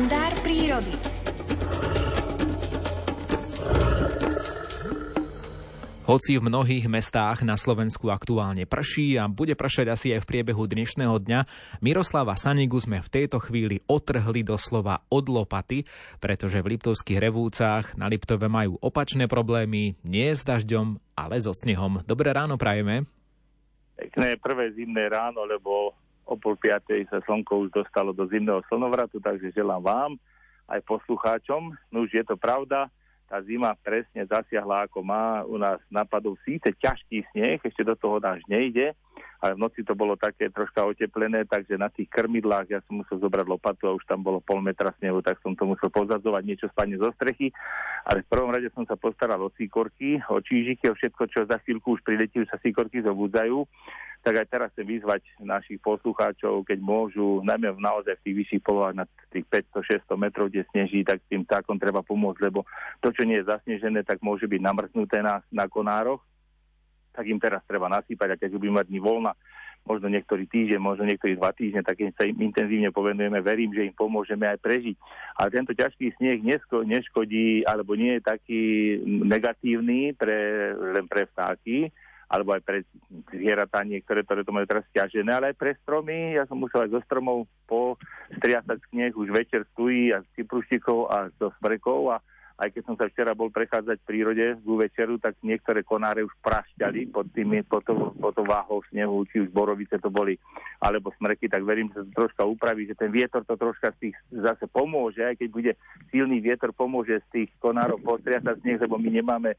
Kalendár 0.00 0.32
prírody. 0.40 0.96
Hoci 6.08 6.40
v 6.40 6.48
mnohých 6.48 6.88
mestách 6.88 7.44
na 7.44 7.60
Slovensku 7.60 8.08
aktuálne 8.08 8.64
prší 8.64 9.20
a 9.20 9.28
bude 9.28 9.52
pršať 9.52 9.92
asi 9.92 10.16
aj 10.16 10.24
v 10.24 10.28
priebehu 10.32 10.64
dnešného 10.64 11.20
dňa, 11.20 11.40
Miroslava 11.84 12.32
Sanigu 12.40 12.80
sme 12.80 13.04
v 13.04 13.12
tejto 13.12 13.44
chvíli 13.44 13.84
otrhli 13.92 14.40
doslova 14.40 15.04
od 15.12 15.28
lopaty, 15.28 15.84
pretože 16.16 16.64
v 16.64 16.80
Liptovských 16.80 17.20
revúcach 17.20 17.92
na 18.00 18.08
Liptove 18.08 18.48
majú 18.48 18.80
opačné 18.80 19.28
problémy, 19.28 20.00
nie 20.00 20.32
s 20.32 20.48
dažďom, 20.48 20.96
ale 21.12 21.44
so 21.44 21.52
snehom. 21.52 22.00
Dobré 22.08 22.32
ráno 22.32 22.56
prajeme. 22.56 23.04
Pekné 24.00 24.40
prvé 24.40 24.72
zimné 24.72 25.12
ráno, 25.12 25.44
lebo 25.44 25.92
o 26.30 26.38
pol 26.38 26.54
piatej 26.54 27.10
sa 27.10 27.18
slnko 27.26 27.66
už 27.66 27.74
dostalo 27.74 28.14
do 28.14 28.22
zimného 28.30 28.62
slnovratu, 28.70 29.18
takže 29.18 29.50
želám 29.50 29.82
vám 29.82 30.12
aj 30.70 30.86
poslucháčom. 30.86 31.74
No 31.90 32.06
už 32.06 32.14
je 32.14 32.24
to 32.24 32.38
pravda, 32.38 32.86
tá 33.26 33.42
zima 33.42 33.74
presne 33.82 34.22
zasiahla 34.26 34.86
ako 34.86 35.02
má. 35.02 35.42
U 35.42 35.58
nás 35.58 35.82
napadol 35.90 36.38
síce 36.46 36.70
ťažký 36.70 37.26
sneh, 37.34 37.58
ešte 37.58 37.82
do 37.82 37.98
toho 37.98 38.22
dáž 38.22 38.42
nejde, 38.46 38.94
ale 39.40 39.56
v 39.56 39.62
noci 39.64 39.80
to 39.80 39.96
bolo 39.96 40.20
také 40.20 40.52
troška 40.52 40.84
oteplené, 40.84 41.48
takže 41.48 41.80
na 41.80 41.88
tých 41.88 42.12
krmidlách 42.12 42.66
ja 42.68 42.80
som 42.84 43.00
musel 43.00 43.16
zobrať 43.16 43.46
lopatu 43.48 43.88
a 43.88 43.96
už 43.96 44.04
tam 44.04 44.20
bolo 44.20 44.44
pol 44.44 44.60
metra 44.60 44.92
snehu, 45.00 45.24
tak 45.24 45.40
som 45.40 45.56
to 45.56 45.64
musel 45.64 45.88
pozadzovať, 45.88 46.42
niečo 46.44 46.68
spadne 46.68 47.00
zo 47.00 47.08
strechy. 47.16 47.48
Ale 48.04 48.20
v 48.20 48.30
prvom 48.30 48.52
rade 48.52 48.68
som 48.76 48.84
sa 48.84 49.00
postaral 49.00 49.40
o 49.40 49.48
síkorky, 49.56 50.20
o 50.28 50.44
čížiky, 50.44 50.92
o 50.92 50.94
všetko, 50.96 51.22
čo 51.32 51.48
za 51.48 51.56
chvíľku 51.64 51.96
už 51.96 52.04
priletí, 52.04 52.44
už 52.44 52.52
sa 52.52 52.60
síkorky 52.60 53.00
zobudzajú 53.00 53.64
tak 54.20 54.36
aj 54.36 54.46
teraz 54.52 54.68
chcem 54.76 54.84
vyzvať 54.84 55.24
našich 55.40 55.80
poslucháčov, 55.80 56.68
keď 56.68 56.76
môžu, 56.76 57.40
najmä 57.40 57.72
v 57.72 57.80
naozaj 57.80 58.20
v 58.20 58.24
tých 58.28 58.36
vyšších 58.44 58.62
polohách 58.64 58.96
na 59.00 59.04
tých 59.32 59.48
500-600 59.48 60.12
metrov, 60.20 60.52
kde 60.52 60.68
sneží, 60.68 61.00
tak 61.00 61.24
tým 61.32 61.48
takom 61.48 61.80
treba 61.80 62.04
pomôcť, 62.04 62.40
lebo 62.44 62.68
to, 63.00 63.16
čo 63.16 63.24
nie 63.24 63.40
je 63.40 63.48
zasnežené, 63.48 64.04
tak 64.04 64.20
môže 64.20 64.44
byť 64.44 64.60
namrznuté 64.60 65.24
na, 65.24 65.40
na 65.48 65.64
konároch, 65.72 66.20
tak 67.10 67.26
im 67.26 67.42
teraz 67.42 67.62
treba 67.66 67.90
nasýpať 67.90 68.34
a 68.34 68.40
keď 68.40 68.56
budú 68.56 68.72
mať 68.74 68.86
dní 68.88 69.00
voľna, 69.02 69.32
možno 69.84 70.12
niektorý 70.12 70.44
týždeň, 70.44 70.80
možno 70.80 71.08
niektorý 71.08 71.40
dva 71.40 71.56
týždne, 71.56 71.80
tak 71.80 72.00
sa 72.14 72.28
im 72.28 72.36
intenzívne 72.44 72.92
povenujeme, 72.92 73.40
verím, 73.40 73.72
že 73.72 73.88
im 73.88 73.96
pomôžeme 73.96 74.44
aj 74.44 74.60
prežiť. 74.60 74.96
Ale 75.40 75.48
tento 75.48 75.72
ťažký 75.72 76.20
sneh 76.20 76.44
nesko, 76.44 76.84
neškodí, 76.84 77.64
alebo 77.64 77.96
nie 77.96 78.20
je 78.20 78.22
taký 78.22 78.62
negatívny 79.04 80.12
pre, 80.12 80.72
len 80.76 81.08
pre 81.08 81.24
vtáky, 81.32 81.88
alebo 82.30 82.54
aj 82.54 82.62
pre 82.62 82.86
zvieratá 83.34 83.82
niektoré, 83.82 84.22
ktoré 84.22 84.46
to 84.46 84.54
majú 84.54 84.62
teraz 84.62 84.86
stiažené, 84.94 85.34
ale 85.34 85.50
aj 85.50 85.56
pre 85.58 85.74
stromy. 85.82 86.38
Ja 86.38 86.46
som 86.46 86.62
musel 86.62 86.86
aj 86.86 86.94
zo 86.94 87.00
stromov 87.02 87.50
po 87.66 87.98
striasať 88.38 88.78
sneh, 88.94 89.10
už 89.18 89.34
večer 89.34 89.66
stojí 89.74 90.14
a 90.14 90.22
z 90.22 90.28
cypruštikov 90.38 91.10
a 91.10 91.26
zo 91.42 91.50
smrekov 91.58 92.14
a 92.14 92.16
aj 92.60 92.76
keď 92.76 92.82
som 92.84 92.96
sa 93.00 93.08
včera 93.08 93.32
bol 93.32 93.48
prechádzať 93.48 94.04
v 94.04 94.08
prírode 94.08 94.44
z 94.60 94.64
večeru, 94.68 95.16
tak 95.16 95.40
niektoré 95.40 95.80
konáre 95.80 96.20
už 96.20 96.34
prašťali 96.44 97.08
pod, 97.08 97.32
tými, 97.32 97.64
pod, 97.64 97.80
to, 97.88 98.12
pod 98.20 98.36
to 98.36 98.44
váhou 98.44 98.84
snehu, 98.92 99.24
či 99.32 99.40
už 99.40 99.48
borovice 99.48 99.96
to 99.96 100.12
boli, 100.12 100.36
alebo 100.84 101.08
smreky, 101.16 101.48
tak 101.48 101.64
verím, 101.64 101.88
že 101.88 102.04
to 102.12 102.28
troška 102.28 102.44
upraví, 102.44 102.84
že 102.84 103.00
ten 103.00 103.08
vietor 103.08 103.48
to 103.48 103.56
troška 103.56 103.96
z 103.96 104.12
tých 104.12 104.16
zase 104.44 104.68
pomôže, 104.68 105.24
aj 105.24 105.40
keď 105.40 105.48
bude 105.48 105.72
silný 106.12 106.44
vietor, 106.44 106.76
pomôže 106.76 107.24
z 107.24 107.26
tých 107.32 107.50
konárov 107.64 107.96
postriasať 108.04 108.60
sneh, 108.60 108.76
lebo 108.76 109.00
my 109.00 109.08
nemáme, 109.08 109.56
e, 109.56 109.58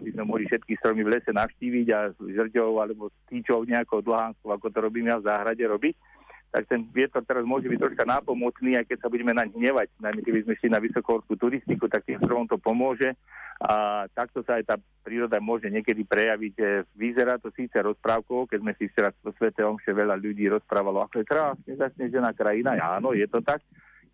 aby 0.00 0.16
sme 0.16 0.24
mohli 0.24 0.48
všetky 0.48 0.80
stromy 0.80 1.04
v 1.04 1.20
lese 1.20 1.36
navštíviť 1.36 1.86
a 1.92 2.00
žrďov 2.16 2.72
alebo 2.80 3.12
týčov 3.28 3.68
nejakou 3.68 4.00
dlhánkou, 4.00 4.48
ako 4.48 4.66
to 4.72 4.78
robím 4.80 5.12
ja 5.12 5.20
v 5.20 5.28
záhrade 5.28 5.64
robiť 5.68 6.09
tak 6.50 6.66
ten 6.66 6.82
vietor 6.90 7.22
teraz 7.22 7.46
môže 7.46 7.70
byť 7.70 7.78
troška 7.78 8.04
nápomocný, 8.04 8.74
aj 8.74 8.90
keď 8.90 8.98
sa 9.06 9.08
budeme 9.08 9.30
naň 9.30 9.54
hnevať, 9.54 9.88
najmä 10.02 10.20
keby 10.26 10.42
sme 10.42 10.58
šli 10.58 10.68
na 10.74 10.82
vysokohorskú 10.82 11.38
turistiku, 11.38 11.86
tak 11.86 12.02
tým 12.02 12.18
stromom 12.18 12.50
to 12.50 12.58
pomôže 12.58 13.14
a 13.60 14.08
takto 14.16 14.40
sa 14.40 14.56
aj 14.56 14.64
tá 14.72 14.76
príroda 15.04 15.36
môže 15.36 15.68
niekedy 15.68 16.00
prejaviť. 16.08 16.86
Vyzerá 16.96 17.36
to 17.36 17.52
síce 17.52 17.76
rozprávkou, 17.76 18.48
keď 18.48 18.58
sme 18.64 18.72
si 18.80 18.88
včera 18.88 19.12
v 19.20 19.36
Svete 19.36 19.60
Omše 19.60 19.92
veľa 19.92 20.16
ľudí 20.16 20.48
rozprávalo, 20.48 21.04
ako 21.04 21.20
je 21.20 21.28
krásne 21.28 21.72
zasnežená 21.76 22.32
krajina. 22.32 22.80
Áno, 22.80 23.12
je 23.12 23.28
to 23.28 23.44
tak. 23.44 23.60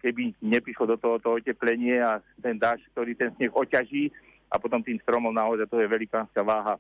Keby 0.03 0.35
neprišlo 0.43 0.91
do 0.91 0.97
tohoto 0.99 1.39
oteplenie 1.39 2.03
a 2.03 2.19
ten 2.43 2.59
dáž, 2.59 2.83
ktorý 2.91 3.15
ten 3.15 3.31
sneh 3.39 3.55
oťaží 3.55 4.11
a 4.51 4.59
potom 4.59 4.83
tým 4.83 4.99
stromom 5.07 5.31
naozaj 5.31 5.71
to 5.71 5.79
je 5.79 5.89
velikánska 5.89 6.43
váha 6.43 6.75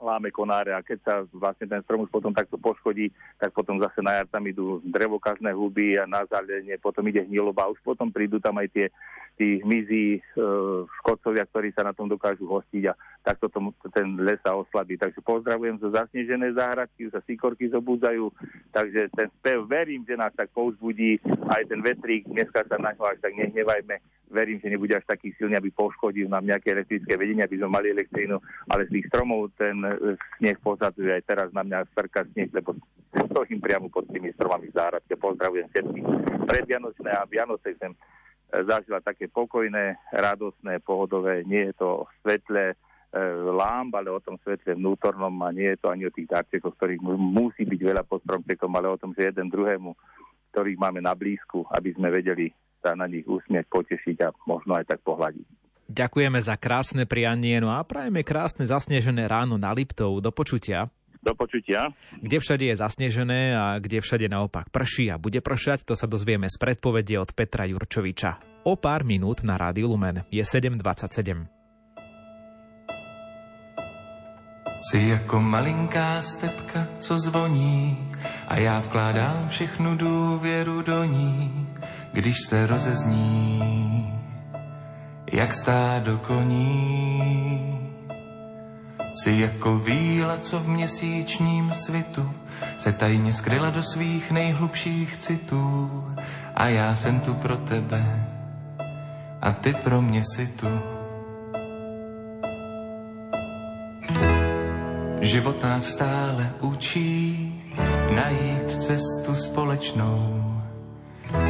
láme 0.00 0.32
konáre 0.32 0.72
a 0.72 0.80
keď 0.80 0.98
sa 1.04 1.14
vlastne 1.30 1.68
ten 1.68 1.84
strom 1.84 2.08
už 2.08 2.10
potom 2.10 2.32
takto 2.32 2.56
poškodí, 2.56 3.12
tak 3.36 3.52
potom 3.52 3.76
zase 3.78 4.00
na 4.00 4.20
jar 4.20 4.26
tam 4.26 4.42
idú 4.48 4.80
drevokazné 4.82 5.52
huby 5.52 6.00
a 6.00 6.08
na 6.08 6.24
zalenie 6.26 6.80
potom 6.80 7.04
ide 7.06 7.22
hniloba. 7.28 7.70
Už 7.70 7.78
potom 7.84 8.08
prídu 8.08 8.40
tam 8.40 8.56
aj 8.58 8.68
tie 8.72 8.86
tí 9.40 9.56
hmyzí, 9.64 10.20
e, 10.20 10.44
škodcovia, 11.00 11.48
ktorí 11.48 11.72
sa 11.72 11.80
na 11.80 11.96
tom 11.96 12.12
dokážu 12.12 12.44
hostiť 12.44 12.92
a 12.92 12.94
takto 13.24 13.48
tomu, 13.48 13.72
ten 13.88 14.20
les 14.20 14.36
sa 14.44 14.52
oslabí. 14.52 15.00
Takže 15.00 15.24
pozdravujem 15.24 15.80
zo 15.80 15.88
zasnežené 15.88 16.52
záhradky, 16.52 17.08
už 17.08 17.16
sa 17.16 17.24
síkorky 17.24 17.72
zobúdzajú, 17.72 18.28
takže 18.68 19.08
ten 19.16 19.32
spev 19.40 19.64
verím, 19.64 20.04
že 20.04 20.20
nás 20.20 20.36
tak 20.36 20.52
povzbudí 20.52 21.24
aj 21.48 21.72
ten 21.72 21.80
vetrík, 21.80 22.28
dneska 22.28 22.68
sa 22.68 22.76
na 22.76 22.92
ňo 22.92 23.08
až 23.08 23.16
tak 23.24 23.32
nehnevajme, 23.32 23.96
verím, 24.30 24.62
že 24.62 24.70
nebude 24.70 24.94
až 24.94 25.04
taký 25.04 25.34
silný, 25.34 25.58
aby 25.58 25.74
poškodil 25.74 26.30
nám 26.30 26.46
nejaké 26.46 26.70
elektrické 26.72 27.18
vedenie, 27.18 27.42
aby 27.42 27.58
sme 27.58 27.68
mali 27.68 27.90
elektrínu, 27.90 28.38
ale 28.70 28.86
z 28.86 28.94
tých 28.96 29.06
stromov 29.10 29.50
ten 29.58 29.76
e, 29.82 30.14
sneh 30.38 30.56
pozadzuje 30.62 31.10
aj 31.10 31.22
teraz 31.26 31.48
na 31.50 31.66
mňa 31.66 31.90
srka 31.92 32.24
sneh, 32.30 32.48
lebo 32.54 32.78
stojím 33.10 33.58
priamo 33.58 33.90
pod 33.90 34.06
tými 34.08 34.30
stromami 34.38 34.70
v 34.70 34.76
záhradke. 34.78 35.18
Pozdravujem 35.18 35.66
všetkých 35.68 36.06
predvianočné 36.46 37.10
a 37.10 37.26
Vianoce 37.26 37.74
chcem 37.74 37.92
zažila 38.50 38.98
také 39.02 39.30
pokojné, 39.30 39.98
radosné, 40.10 40.82
pohodové. 40.82 41.46
Nie 41.46 41.70
je 41.70 41.74
to 41.78 41.88
svetlé 42.22 42.74
e, 42.74 42.76
lámb, 43.46 43.94
ale 43.94 44.10
o 44.10 44.22
tom 44.22 44.38
svetle 44.42 44.74
vnútornom 44.74 45.34
a 45.42 45.54
nie 45.54 45.74
je 45.74 45.78
to 45.78 45.90
ani 45.90 46.06
o 46.06 46.14
tých 46.14 46.30
darčekoch, 46.30 46.74
ktorých 46.74 47.02
musí 47.18 47.62
byť 47.66 47.80
veľa 47.82 48.02
pod 48.06 48.22
stromčekom, 48.26 48.70
ale 48.74 48.90
o 48.90 48.98
tom, 48.98 49.14
že 49.14 49.30
jeden 49.30 49.50
druhému, 49.50 49.94
ktorých 50.50 50.78
máme 50.78 50.98
na 50.98 51.14
blízku, 51.14 51.62
aby 51.70 51.94
sme 51.94 52.10
vedeli 52.10 52.50
sa 52.80 52.96
na 52.96 53.06
nich 53.06 53.28
usmieť, 53.28 53.68
potešiť 53.68 54.16
a 54.24 54.28
možno 54.48 54.76
aj 54.76 54.88
tak 54.88 55.00
pohľadiť. 55.04 55.46
Ďakujeme 55.90 56.38
za 56.38 56.54
krásne 56.54 57.02
prianie, 57.04 57.58
no 57.58 57.74
a 57.74 57.82
prajeme 57.82 58.22
krásne 58.22 58.62
zasnežené 58.62 59.26
ráno 59.26 59.58
na 59.58 59.74
Liptov. 59.74 60.22
Do 60.22 60.30
počutia. 60.30 60.86
Do 61.20 61.36
počutia. 61.36 61.92
Kde 62.16 62.38
všade 62.40 62.64
je 62.70 62.76
zasnežené 62.78 63.40
a 63.52 63.76
kde 63.76 64.00
všade 64.00 64.30
naopak 64.30 64.72
prší 64.72 65.12
a 65.12 65.20
bude 65.20 65.42
pršať, 65.42 65.84
to 65.84 65.98
sa 65.98 66.08
dozvieme 66.08 66.48
z 66.48 66.56
predpovedie 66.56 67.20
od 67.20 67.34
Petra 67.36 67.68
Jurčoviča. 67.68 68.64
O 68.64 68.78
pár 68.78 69.04
minút 69.04 69.42
na 69.44 69.58
Rádiu 69.58 69.90
Lumen. 69.90 70.24
Je 70.32 70.40
7.27. 70.40 71.59
Jsi 74.80 75.08
jako 75.08 75.40
malinká 75.40 76.22
stepka, 76.22 76.86
co 76.98 77.18
zvoní 77.18 78.10
a 78.48 78.56
já 78.56 78.78
vkládám 78.78 79.48
všechnu 79.48 79.96
důvěru 79.96 80.82
do 80.82 81.04
ní, 81.04 81.68
když 82.12 82.36
se 82.48 82.66
rozezní, 82.66 84.20
jak 85.32 85.54
stádo 85.54 86.18
koní. 86.18 87.90
Jsi 89.14 89.32
jako 89.32 89.78
víla, 89.78 90.38
co 90.38 90.60
v 90.60 90.68
měsíčním 90.68 91.72
svitu 91.72 92.32
se 92.78 92.92
tajně 92.92 93.32
skryla 93.32 93.70
do 93.70 93.82
svých 93.82 94.30
nejhlubších 94.30 95.16
citů 95.16 96.04
a 96.54 96.68
já 96.68 96.94
jsem 96.94 97.20
tu 97.20 97.34
pro 97.34 97.56
tebe 97.56 98.26
a 99.42 99.52
ty 99.52 99.74
pro 99.74 100.02
mě 100.02 100.22
si 100.24 100.46
tu. 100.46 100.99
Život 105.20 105.62
nás 105.62 105.84
stále 105.86 106.52
učí 106.60 107.52
najít 108.14 108.70
cestu 108.82 109.34
společnou. 109.34 110.44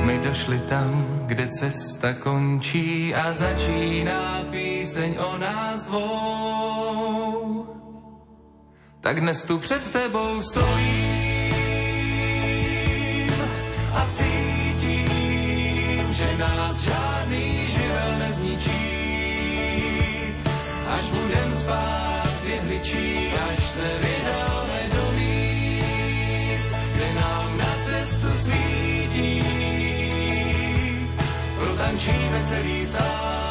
My 0.04 0.18
došli 0.18 0.58
tam, 0.58 1.22
kde 1.26 1.48
cesta 1.48 2.12
končí 2.12 3.14
a 3.14 3.32
začíná 3.32 4.44
píseň 4.50 5.16
o 5.18 5.38
nás 5.38 5.84
dvou 5.84 7.30
tak 9.00 9.20
dnes 9.20 9.44
tu 9.44 9.58
před 9.58 9.92
tebou 9.92 10.42
stojím 10.42 10.70
a 13.94 14.06
cítím, 14.08 15.06
že 16.14 16.36
nás 16.36 16.76
žádný 16.76 17.66
živel 17.66 18.18
nezničí. 18.18 18.90
Až 20.88 21.10
budem 21.10 21.52
spát 21.52 22.28
v 22.42 22.46
jehličí, 22.46 23.32
až 23.48 23.59
se 23.80 24.10
nám 27.14 27.58
na 27.58 27.72
cestu 27.80 28.28
svítí. 28.32 29.42
Protančíme 31.56 32.44
celý 32.44 32.86
sál, 32.86 33.49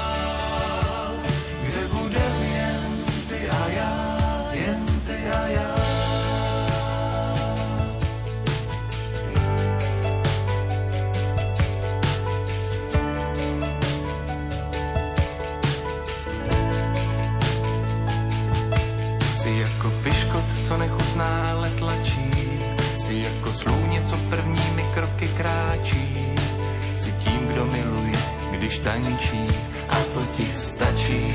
když 28.69 28.80
tančí 28.80 29.45
a 29.89 29.95
to 30.13 30.21
ti 30.38 30.45
stačí. 30.54 31.25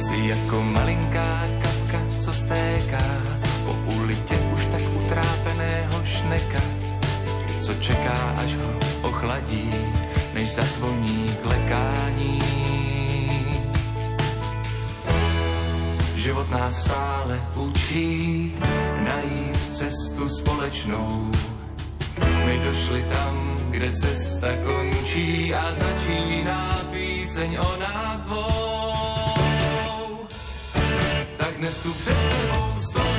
Si 0.00 0.16
jako 0.28 0.62
malinká 0.62 1.42
kapka, 1.62 1.98
co 2.18 2.32
stéká 2.32 3.02
po 3.66 3.72
ulitě 3.98 4.34
už 4.54 4.66
tak 4.66 4.82
utrápeného 4.94 6.04
šneka, 6.04 6.60
co 7.62 7.74
čeká, 7.74 8.34
až 8.44 8.56
ho 8.56 8.70
ochladí, 9.02 9.70
než 10.34 10.54
zazvoní 10.54 11.36
klekání. 11.42 12.38
Život 16.14 16.50
nás 16.50 16.82
stále 16.84 17.40
učí 17.56 18.54
najít 19.04 19.74
cestu 19.74 20.28
společnou. 20.28 21.30
My 22.46 22.58
došli 22.64 23.02
tam, 23.02 23.51
kde 23.72 23.92
cesta 23.92 24.48
končí 24.64 25.54
a 25.54 25.72
začíná 25.72 26.80
píseň 26.92 27.56
o 27.56 27.76
nás 27.80 28.22
dvou. 28.22 28.92
Tak 31.36 31.56
dnes 31.56 31.82
tu 31.82 31.92
před 31.92 32.16
tebou 32.16 32.80
stojím 32.80 33.11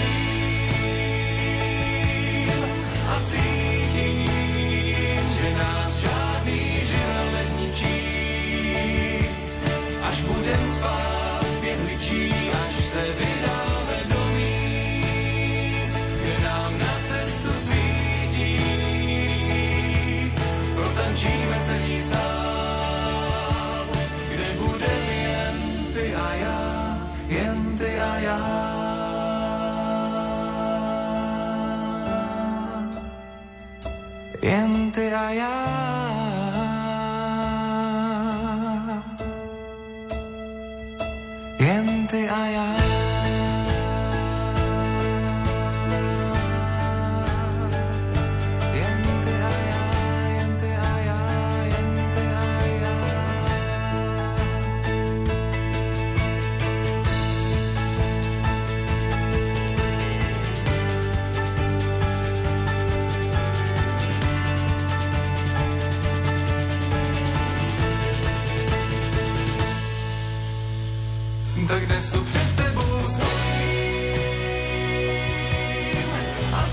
ty 42.13 42.27
a. 42.29 42.72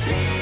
tu 0.04 0.39